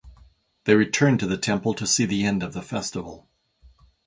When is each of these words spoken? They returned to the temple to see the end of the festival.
They 0.63 0.73
returned 0.73 1.19
to 1.19 1.27
the 1.27 1.37
temple 1.37 1.75
to 1.75 1.85
see 1.85 2.05
the 2.07 2.23
end 2.25 2.41
of 2.41 2.53
the 2.53 2.63
festival. 2.63 3.29